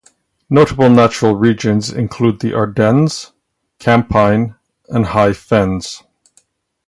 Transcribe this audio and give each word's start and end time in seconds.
Notable 0.49 0.89
natural 0.89 1.35
regions 1.35 1.91
include 1.91 2.39
the 2.39 2.55
Ardennes, 2.55 3.33
Campine 3.79 4.55
and 4.89 5.05
High 5.05 5.33
Fens. 5.33 6.01